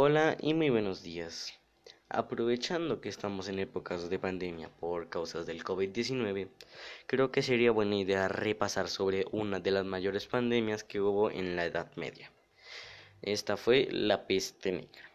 [0.00, 1.58] Hola y muy buenos días.
[2.08, 6.46] Aprovechando que estamos en épocas de pandemia por causas del COVID-19,
[7.08, 11.56] creo que sería buena idea repasar sobre una de las mayores pandemias que hubo en
[11.56, 12.30] la Edad Media.
[13.22, 15.10] Esta fue la peste negra.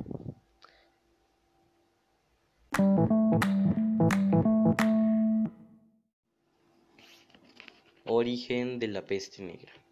[8.03, 9.82] Origen de la peste negra.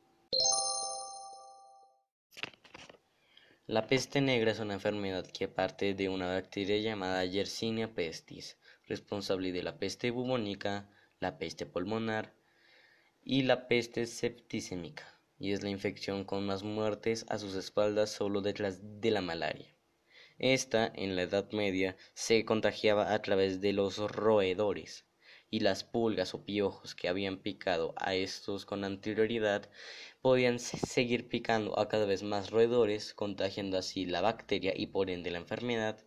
[3.72, 9.54] La peste negra es una enfermedad que parte de una bacteria llamada Yersinia pestis, responsable
[9.54, 10.90] de la peste bubónica,
[11.22, 12.36] la peste pulmonar
[13.24, 18.42] y la peste septicémica, y es la infección con más muertes a sus espaldas solo
[18.42, 19.74] detrás de la malaria.
[20.38, 25.06] Esta, en la Edad Media, se contagiaba a través de los roedores,
[25.52, 29.70] y las pulgas o piojos que habían picado a estos con anterioridad
[30.22, 35.30] podían seguir picando a cada vez más roedores, contagiando así la bacteria y por ende
[35.30, 36.00] la enfermedad,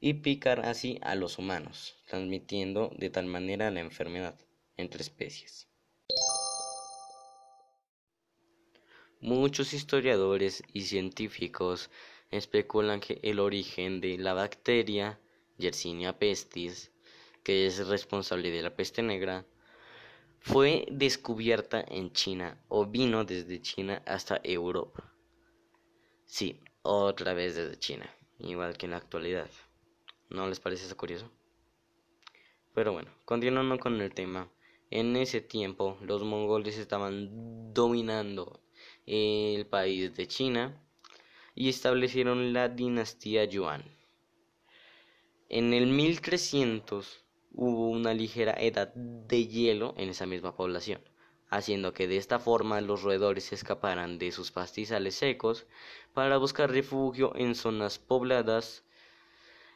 [0.00, 4.38] y picar así a los humanos, transmitiendo de tal manera la enfermedad
[4.76, 5.68] entre especies.
[9.20, 11.90] Muchos historiadores y científicos
[12.30, 15.20] especulan que el origen de la bacteria
[15.58, 16.92] Yersinia pestis
[17.42, 19.46] que es responsable de la peste negra,
[20.40, 25.12] fue descubierta en China o vino desde China hasta Europa.
[26.26, 29.50] Sí, otra vez desde China, igual que en la actualidad.
[30.30, 31.30] ¿No les parece eso curioso?
[32.74, 34.50] Pero bueno, continuando con el tema.
[34.90, 38.60] En ese tiempo los mongoles estaban dominando
[39.06, 40.82] el país de China
[41.54, 43.84] y establecieron la dinastía Yuan.
[45.48, 47.24] En el 1300
[47.54, 51.00] hubo una ligera edad de hielo en esa misma población,
[51.48, 55.66] haciendo que de esta forma los roedores escaparan de sus pastizales secos
[56.14, 58.84] para buscar refugio en zonas pobladas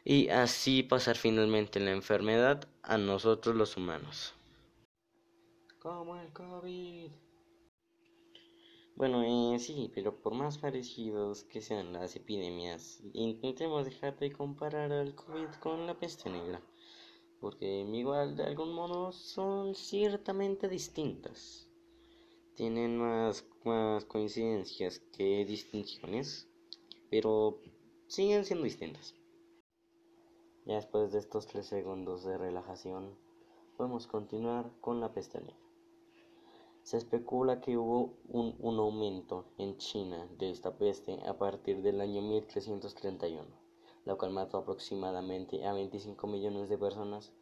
[0.04, 4.34] y así pasar finalmente la enfermedad a nosotros los humanos.
[5.80, 7.10] Como el COVID.
[8.96, 9.22] Bueno,
[9.54, 15.14] eh, sí, pero por más parecidos que sean las epidemias, intentemos dejar de comparar al
[15.14, 16.62] COVID con la peste negra
[17.46, 21.68] porque igual de algún modo son ciertamente distintas.
[22.56, 26.48] Tienen más, más coincidencias que distinciones,
[27.08, 27.60] pero
[28.08, 29.14] siguen siendo distintas.
[30.64, 33.16] Ya después de estos tres segundos de relajación,
[33.76, 35.56] podemos continuar con la peste negra.
[36.82, 42.00] Se especula que hubo un, un aumento en China de esta peste a partir del
[42.00, 43.65] año 1331
[44.06, 47.32] la cual mató aproximadamente a 25 millones de personas,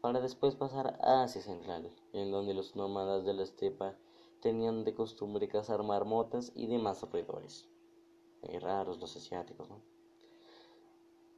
[0.00, 3.96] para después pasar a Asia Central, en donde los nómadas de la estepa
[4.40, 7.66] tenían de costumbre cazar marmotas y demás roedores.
[8.60, 9.80] raros los asiáticos, ¿no?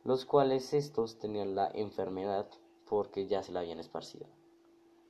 [0.02, 2.48] Los cuales estos tenían la enfermedad
[2.86, 4.26] porque ya se la habían esparcido.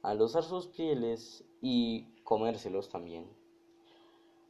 [0.02, 3.28] Al usar sus pieles y comérselos también,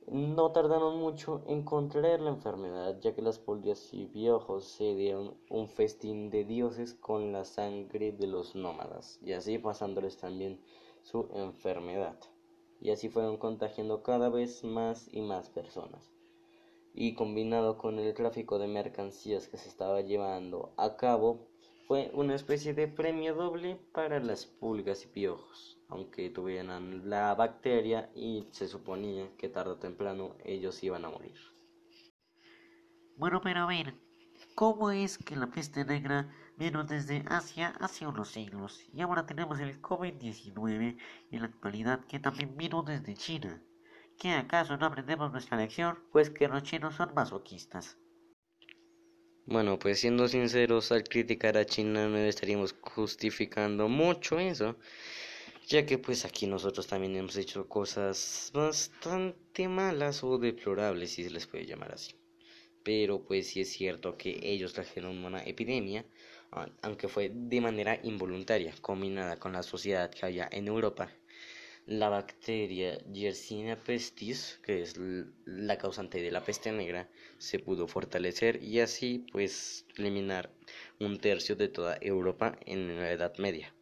[0.07, 5.37] no tardaron mucho en contraer la enfermedad, ya que las polillas y piojos se dieron
[5.49, 10.61] un festín de dioses con la sangre de los nómadas, y así pasándoles también
[11.03, 12.19] su enfermedad.
[12.81, 16.11] Y así fueron contagiando cada vez más y más personas.
[16.95, 21.50] Y combinado con el tráfico de mercancías que se estaba llevando a cabo,
[21.91, 28.13] fue una especie de premio doble para las pulgas y piojos aunque tuvieran la bacteria
[28.15, 31.35] y se suponía que tarde o temprano ellos iban a morir.
[33.17, 33.95] Bueno, pero a ver,
[34.55, 39.59] ¿cómo es que la peste negra vino desde Asia hace unos siglos y ahora tenemos
[39.59, 40.97] el COVID-19
[41.33, 43.61] en la actualidad que también vino desde China?
[44.17, 45.99] ¿Qué acaso no aprendemos nuestra lección?
[46.13, 48.00] Pues que los chinos son masoquistas.
[49.47, 54.79] Bueno, pues siendo sinceros, al criticar a China no estaríamos justificando mucho eso,
[55.69, 61.31] ya que pues aquí nosotros también hemos hecho cosas bastante malas o deplorables, si se
[61.31, 62.15] les puede llamar así.
[62.85, 66.07] Pero pues sí es cierto que ellos trajeron una epidemia,
[66.83, 71.13] aunque fue de manera involuntaria, combinada con la sociedad que había en Europa.
[71.87, 74.95] La bacteria Yersinia pestis, que es
[75.45, 80.53] la causante de la peste negra, se pudo fortalecer y así pues eliminar
[81.01, 83.75] un tercio de toda Europa en la Edad Media.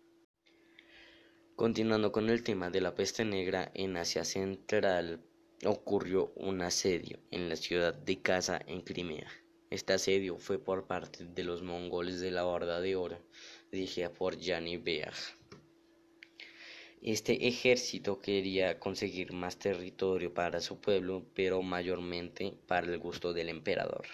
[1.56, 5.21] Continuando con el tema de la peste negra, en Asia Central
[5.65, 9.29] ocurrió un asedio en la ciudad de Kasa en Crimea.
[9.71, 13.19] Este asedio fue por parte de los mongoles de la Horda de Oro,
[13.73, 15.12] dirigida por Yani Beag.
[17.00, 23.50] Este ejército quería conseguir más territorio para su pueblo, pero mayormente para el gusto del
[23.50, 24.05] emperador.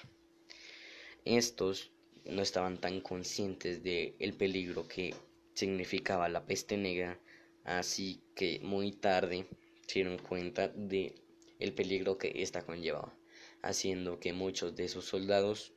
[1.24, 1.92] estos
[2.26, 5.14] no estaban tan conscientes del el peligro que
[5.54, 7.18] significaba la peste negra,
[7.64, 9.46] así que muy tarde
[9.86, 11.14] se dieron cuenta de
[11.58, 13.16] el peligro que ésta conllevaba,
[13.62, 15.72] haciendo que muchos de sus soldados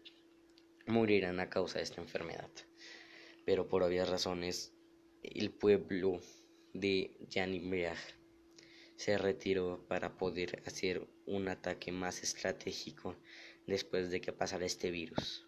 [0.87, 2.51] murieran a causa de esta enfermedad.
[3.45, 4.73] Pero por obvias razones,
[5.23, 6.19] el pueblo
[6.73, 7.97] de Janibreag
[8.95, 13.15] se retiró para poder hacer un ataque más estratégico
[13.67, 15.47] después de que pasara este virus.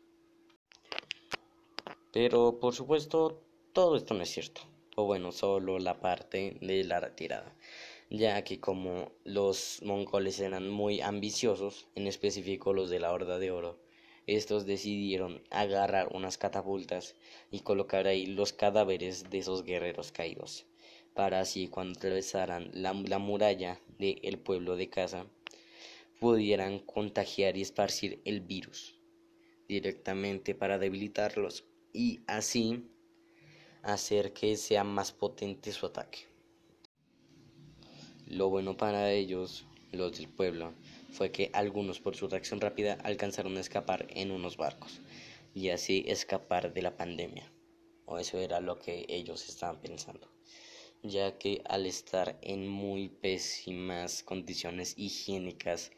[2.12, 3.44] Pero por supuesto,
[3.74, 4.62] todo esto no es cierto,
[4.96, 7.56] o bueno, solo la parte de la retirada,
[8.10, 13.52] ya que como los mongoles eran muy ambiciosos, en específico los de la Horda de
[13.52, 13.80] Oro,
[14.26, 17.16] estos decidieron agarrar unas catapultas
[17.52, 20.68] y colocar ahí los cadáveres de esos guerreros caídos,
[21.20, 25.26] para así cuando atravesaran la, muralla del pueblo de casa,
[26.22, 28.96] pudieran contagiar y esparcir el virus
[29.68, 32.86] directamente para debilitarlos y así
[33.84, 36.20] hacer que sea más potente su ataque.
[38.26, 40.72] Lo bueno para ellos, los del pueblo,
[41.12, 45.02] fue que algunos por su reacción rápida alcanzaron a escapar en unos barcos
[45.54, 47.52] y así escapar de la pandemia.
[48.06, 50.32] O eso era lo que ellos estaban pensando,
[51.04, 55.92] ya que al estar en muy pésimas condiciones higiénicas,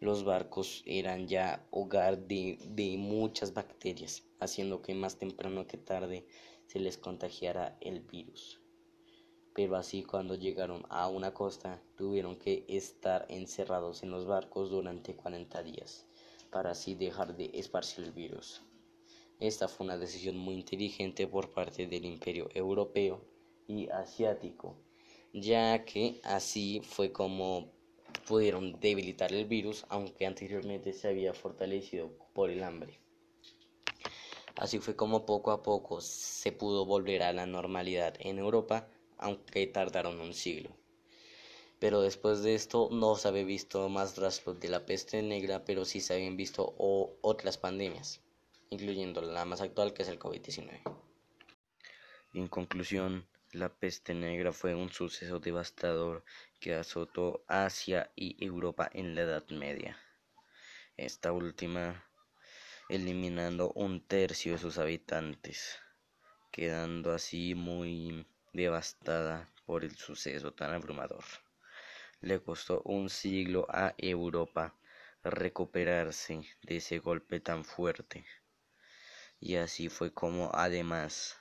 [0.00, 6.26] los barcos eran ya hogar de, de muchas bacterias, haciendo que más temprano que tarde
[6.66, 8.60] se les contagiara el virus
[9.58, 15.16] pero así cuando llegaron a una costa tuvieron que estar encerrados en los barcos durante
[15.16, 16.06] 40 días
[16.52, 18.62] para así dejar de esparcir el virus.
[19.40, 23.20] Esta fue una decisión muy inteligente por parte del imperio europeo
[23.68, 24.74] y asiático,
[25.32, 27.70] ya que así fue como
[28.26, 32.98] pudieron debilitar el virus, aunque anteriormente se había fortalecido por el hambre.
[34.56, 38.88] Así fue como poco a poco se pudo volver a la normalidad en Europa
[39.18, 40.70] aunque tardaron un siglo.
[41.78, 45.84] Pero después de esto no se había visto más rastros de la peste negra, pero
[45.84, 46.74] sí se habían visto
[47.22, 48.20] otras pandemias,
[48.70, 50.80] incluyendo la más actual que es el COVID-19.
[52.34, 56.24] En conclusión, la peste negra fue un suceso devastador
[56.60, 59.96] que azotó Asia y Europa en la Edad Media.
[60.96, 62.04] Esta última
[62.88, 65.78] eliminando un tercio de sus habitantes,
[66.50, 71.24] quedando así muy devastada por el suceso tan abrumador.
[72.20, 74.74] Le costó un siglo a Europa
[75.22, 78.24] recuperarse de ese golpe tan fuerte.
[79.40, 81.38] Y así fue como, además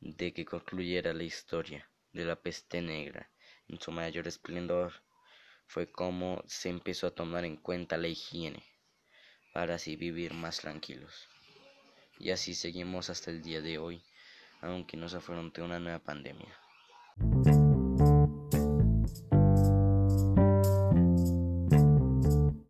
[0.00, 3.30] de que concluyera la historia de la peste negra
[3.68, 4.92] en su mayor esplendor,
[5.66, 8.62] fue como se empezó a tomar en cuenta la higiene
[9.52, 11.28] para así vivir más tranquilos.
[12.18, 14.02] Y así seguimos hasta el día de hoy
[14.60, 16.54] aunque nos afronte una nueva pandemia.